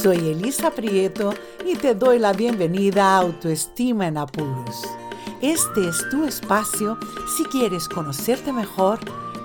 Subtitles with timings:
[0.00, 1.34] Soy Elisa Prieto
[1.66, 4.82] y te doy la bienvenida a Autoestima en Apuros.
[5.42, 6.98] Este es tu espacio
[7.36, 8.98] si quieres conocerte mejor,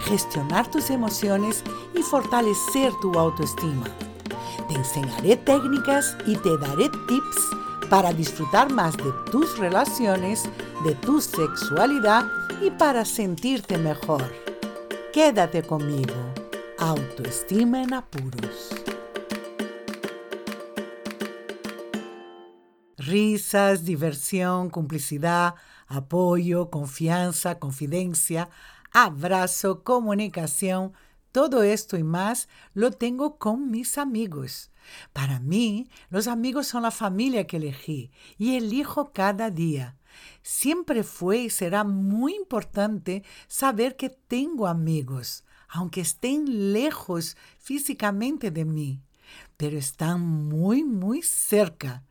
[0.05, 1.63] gestionar tus emociones
[1.93, 3.85] y fortalecer tu autoestima.
[4.69, 10.49] Te enseñaré técnicas y te daré tips para disfrutar más de tus relaciones,
[10.85, 12.25] de tu sexualidad
[12.61, 14.23] y para sentirte mejor.
[15.11, 16.15] Quédate conmigo.
[16.79, 18.71] Autoestima en apuros.
[23.07, 25.55] Risas, diversión, complicidad,
[25.87, 28.49] apoyo, confianza, confidencia,
[28.91, 30.91] abrazo, comunicación,
[31.31, 34.71] todo esto y más lo tengo con mis amigos.
[35.13, 39.95] Para mí, los amigos son la familia que elegí y elijo cada día.
[40.41, 48.65] Siempre fue y será muy importante saber que tengo amigos, aunque estén lejos físicamente de
[48.65, 49.01] mí,
[49.55, 52.03] pero están muy, muy cerca,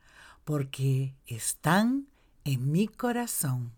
[0.47, 2.07] porque están
[2.45, 3.73] en mi corazón.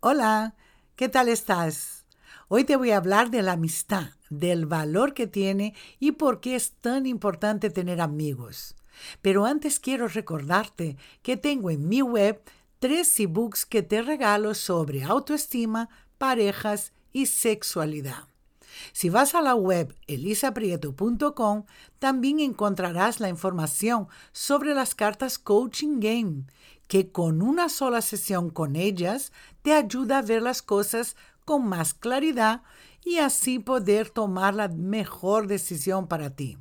[0.00, 0.56] Hola,
[0.96, 2.04] ¿qué tal estás?
[2.48, 6.56] Hoy te voy a hablar de la amistad, del valor que tiene y por qué
[6.56, 8.74] es tan importante tener amigos.
[9.22, 12.42] Pero antes quiero recordarte que tengo en mi web
[12.80, 18.26] tres ebooks que te regalo sobre autoestima, parejas y sexualidad.
[18.92, 21.64] Si vas a la web elisaprieto.com,
[21.98, 26.44] también encontrarás la información sobre las cartas Coaching Game,
[26.86, 31.94] que con una sola sesión con ellas te ayuda a ver las cosas con más
[31.94, 32.62] claridad
[33.04, 36.58] y así poder tomar la mejor decisión para ti.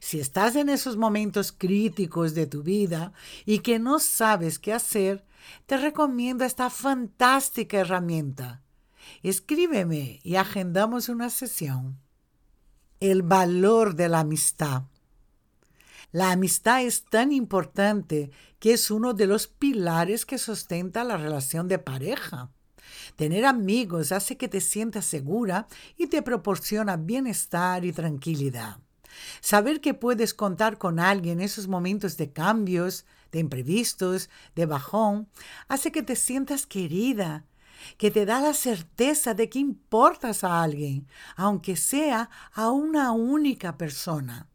[0.00, 3.12] Si estás en esos momentos críticos de tu vida
[3.46, 5.24] y que no sabes qué hacer,
[5.66, 8.61] te recomiendo esta fantástica herramienta.
[9.22, 11.98] Escríbeme y agendamos una sesión.
[13.00, 14.84] El valor de la amistad.
[16.12, 21.68] La amistad es tan importante que es uno de los pilares que sustenta la relación
[21.68, 22.50] de pareja.
[23.16, 28.78] Tener amigos hace que te sientas segura y te proporciona bienestar y tranquilidad.
[29.40, 35.28] Saber que puedes contar con alguien en esos momentos de cambios, de imprevistos, de bajón,
[35.68, 37.44] hace que te sientas querida,
[37.96, 41.06] que te da la certeza de que importas a alguien,
[41.36, 44.48] aunque sea a una única persona.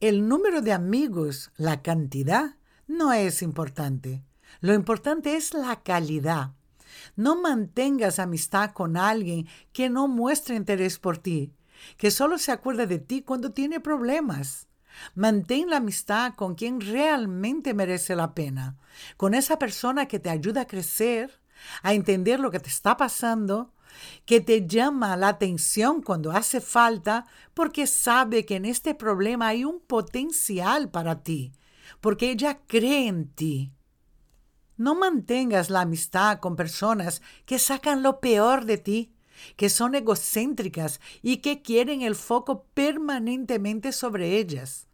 [0.00, 4.24] El número de amigos, la cantidad, no es importante.
[4.60, 6.52] Lo importante es la calidad.
[7.16, 11.52] No mantengas amistad con alguien que no muestre interés por ti,
[11.96, 14.68] que solo se acuerda de ti cuando tiene problemas.
[15.14, 18.76] Mantén la amistad con quien realmente merece la pena,
[19.16, 21.40] con esa persona que te ayuda a crecer,
[21.82, 23.72] a entender lo que te está pasando,
[24.24, 29.64] que te llama la atención cuando hace falta, porque sabe que en este problema hay
[29.64, 31.52] un potencial para ti,
[32.00, 33.72] porque ella cree en ti.
[34.76, 39.14] No mantengas la amistad con personas que sacan lo peor de ti,
[39.56, 44.88] que son egocéntricas y que quieren el foco permanentemente sobre ellas.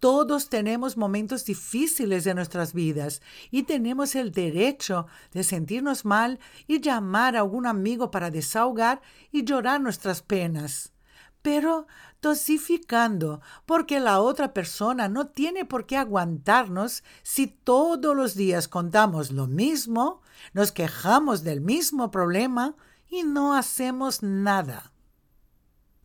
[0.00, 6.80] Todos tenemos momentos difíciles de nuestras vidas y tenemos el derecho de sentirnos mal y
[6.80, 10.94] llamar a algún amigo para desahogar y llorar nuestras penas.
[11.42, 11.86] Pero
[12.22, 19.30] dosificando, porque la otra persona no tiene por qué aguantarnos si todos los días contamos
[19.30, 20.22] lo mismo,
[20.54, 22.74] nos quejamos del mismo problema
[23.10, 24.92] y no hacemos nada.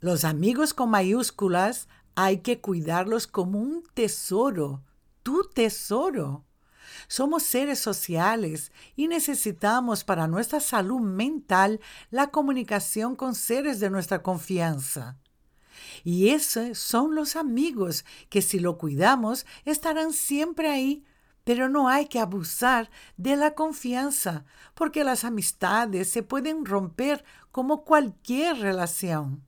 [0.01, 4.81] Los amigos con mayúsculas hay que cuidarlos como un tesoro,
[5.23, 6.45] tu tesoro.
[7.07, 14.23] Somos seres sociales y necesitamos para nuestra salud mental la comunicación con seres de nuestra
[14.23, 15.17] confianza.
[16.03, 21.03] Y esos son los amigos que si lo cuidamos estarán siempre ahí,
[21.43, 27.83] pero no hay que abusar de la confianza, porque las amistades se pueden romper como
[27.83, 29.44] cualquier relación.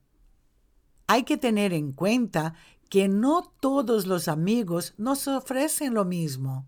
[1.08, 2.54] Hay que tener en cuenta
[2.90, 6.68] que no todos los amigos nos ofrecen lo mismo.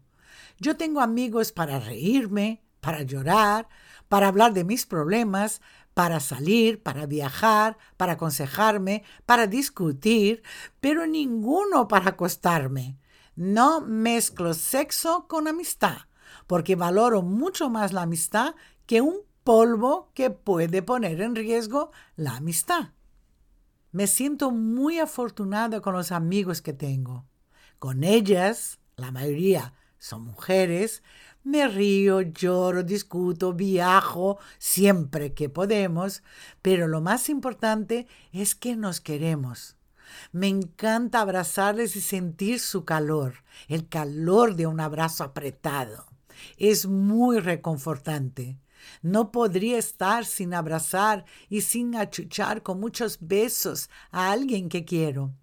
[0.60, 3.68] Yo tengo amigos para reírme, para llorar,
[4.08, 5.62] para hablar de mis problemas,
[5.94, 10.42] para salir, para viajar, para aconsejarme, para discutir,
[10.80, 12.98] pero ninguno para acostarme.
[13.36, 15.98] No mezclo sexo con amistad,
[16.48, 22.38] porque valoro mucho más la amistad que un polvo que puede poner en riesgo la
[22.38, 22.92] amistad.
[23.92, 27.26] Me siento muy afortunada con los amigos que tengo.
[27.80, 31.02] Con ellas, la mayoría son mujeres,
[31.44, 36.22] me río, lloro, discuto, viajo siempre que podemos,
[36.62, 39.76] pero lo más importante es que nos queremos.
[40.32, 46.06] Me encanta abrazarles y sentir su calor, el calor de un abrazo apretado.
[46.58, 48.60] Es muy reconfortante.
[49.02, 55.34] No podría estar sin abrazar y sin achuchar con muchos besos a alguien que quiero.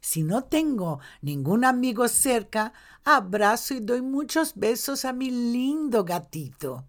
[0.00, 2.72] Si no tengo ningún amigo cerca,
[3.04, 6.86] abrazo y doy muchos besos a mi lindo gatito.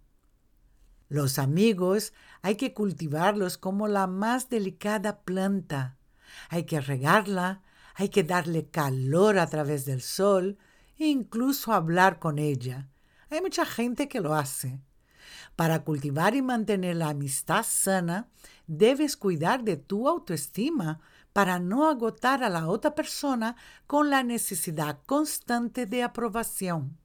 [1.10, 2.12] Los amigos
[2.42, 5.98] hay que cultivarlos como la más delicada planta.
[6.50, 7.62] Hay que regarla,
[7.94, 10.58] hay que darle calor a través del sol
[10.98, 12.90] e incluso hablar con ella.
[13.30, 14.80] Hay mucha gente que lo hace.
[15.56, 18.28] Para cultivar y mantener la amistad sana,
[18.68, 21.02] debes cuidar de tu autoestima
[21.34, 23.56] para no agotar a la otra persona
[23.88, 26.98] con la necesidad constante de aprobación.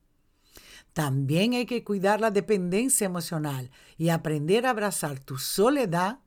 [0.93, 6.19] También hay que cuidar la dependencia emocional y aprender a abrazar tu soledad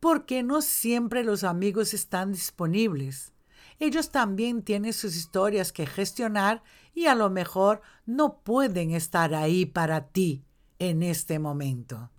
[0.00, 3.32] porque no siempre los amigos están disponibles.
[3.78, 6.62] Ellos también tienen sus historias que gestionar
[6.94, 10.44] y a lo mejor no pueden estar ahí para ti
[10.78, 12.10] en este momento.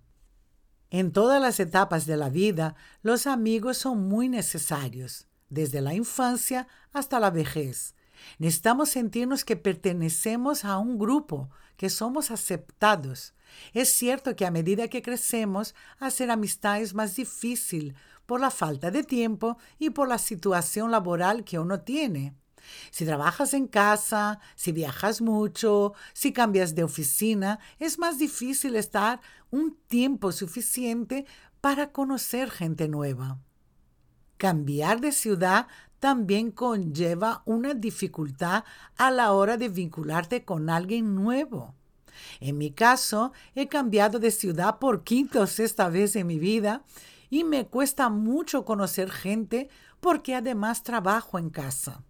[0.90, 6.68] En todas las etapas de la vida, los amigos son muy necesarios, desde la infancia
[6.92, 7.94] hasta la vejez.
[8.38, 13.34] Necesitamos sentirnos que pertenecemos a un grupo, que somos aceptados.
[13.72, 17.94] Es cierto que a medida que crecemos, hacer amistad es más difícil
[18.24, 22.34] por la falta de tiempo y por la situación laboral que uno tiene.
[22.90, 29.20] Si trabajas en casa, si viajas mucho, si cambias de oficina, es más difícil estar
[29.50, 31.26] un tiempo suficiente
[31.60, 33.38] para conocer gente nueva.
[34.36, 35.66] Cambiar de ciudad
[35.98, 38.64] también conlleva una dificultad
[38.96, 41.74] a la hora de vincularte con alguien nuevo.
[42.40, 46.84] En mi caso, he cambiado de ciudad por quinta o sexta vez en mi vida
[47.30, 49.68] y me cuesta mucho conocer gente
[50.00, 52.02] porque además trabajo en casa.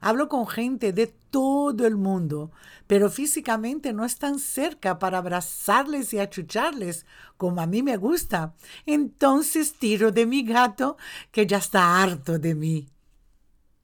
[0.00, 2.50] Hablo con gente de todo el mundo,
[2.86, 7.04] pero físicamente no están cerca para abrazarles y achucharles
[7.36, 8.54] como a mí me gusta.
[8.86, 10.96] Entonces tiro de mi gato
[11.30, 12.88] que ya está harto de mí.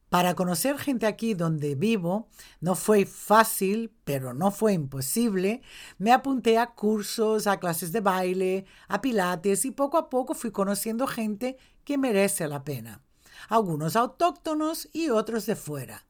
[0.09, 2.29] Para conocer gente aquí donde vivo
[2.61, 5.63] no fue fácil, pero no fue imposible.
[5.97, 10.51] Me apunté a cursos, a clases de baile, a pilates y poco a poco fui
[10.51, 13.01] conociendo gente que merece la pena
[13.49, 16.07] algunos autóctonos y otros de fuera.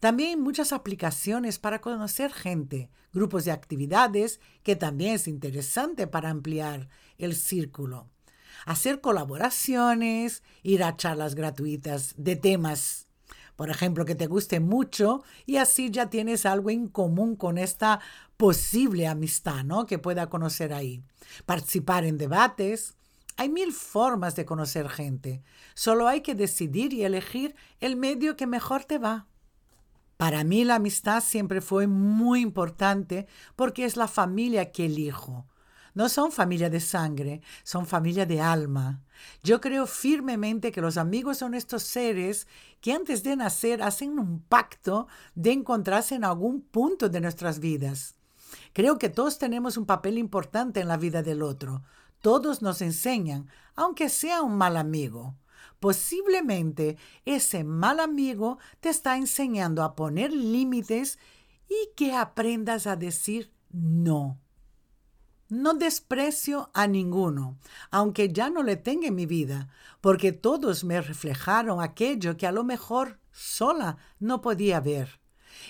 [0.00, 6.88] También muchas aplicaciones para conocer gente, grupos de actividades, que también es interesante para ampliar
[7.18, 8.08] el círculo.
[8.66, 13.08] Hacer colaboraciones, ir a charlas gratuitas de temas,
[13.56, 18.00] por ejemplo, que te guste mucho y así ya tienes algo en común con esta
[18.36, 19.86] posible amistad, ¿no?
[19.86, 21.02] Que pueda conocer ahí.
[21.46, 22.96] Participar en debates,
[23.36, 25.42] hay mil formas de conocer gente.
[25.74, 29.26] Solo hay que decidir y elegir el medio que mejor te va.
[30.16, 33.26] Para mí la amistad siempre fue muy importante
[33.56, 35.46] porque es la familia que elijo.
[35.94, 39.00] No son familia de sangre, son familia de alma.
[39.44, 42.48] Yo creo firmemente que los amigos son estos seres
[42.80, 48.16] que antes de nacer hacen un pacto de encontrarse en algún punto de nuestras vidas.
[48.72, 51.82] Creo que todos tenemos un papel importante en la vida del otro.
[52.24, 55.34] Todos nos enseñan, aunque sea un mal amigo.
[55.78, 61.18] Posiblemente ese mal amigo te está enseñando a poner límites
[61.68, 64.38] y que aprendas a decir no.
[65.50, 67.58] No desprecio a ninguno,
[67.90, 69.68] aunque ya no le tenga en mi vida,
[70.00, 75.20] porque todos me reflejaron aquello que a lo mejor sola no podía ver.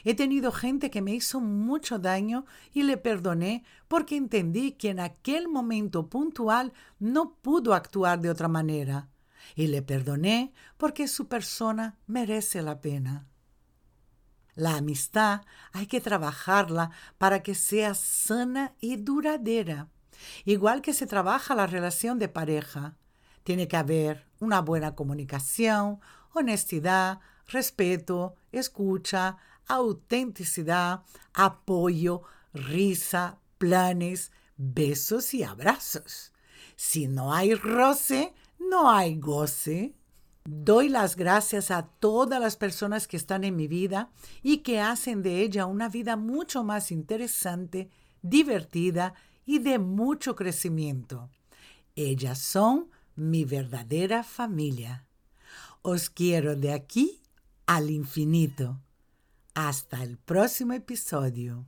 [0.04, 5.00] He tenido gente que me hizo mucho daño y le perdoné porque entendí que en
[5.00, 9.08] aquel momento puntual no pudo actuar de otra manera.
[9.54, 13.26] Y le perdoné porque su persona merece la pena.
[14.54, 19.88] La amistad hay que trabajarla para que sea sana y duradera,
[20.44, 22.96] igual que se trabaja la relación de pareja.
[23.42, 26.00] Tiene que haber una buena comunicación,
[26.32, 36.32] honestidad, respeto, escucha, autenticidad, apoyo, risa, planes, besos y abrazos.
[36.76, 39.94] Si no hay roce, no hay goce.
[40.44, 44.10] Doy las gracias a todas las personas que están en mi vida
[44.42, 47.88] y que hacen de ella una vida mucho más interesante,
[48.20, 49.14] divertida
[49.46, 51.30] y de mucho crecimiento.
[51.96, 55.06] Ellas son mi verdadera familia.
[55.80, 57.22] Os quiero de aquí
[57.66, 58.80] al infinito.
[59.54, 61.66] Hasta el próximo episodio.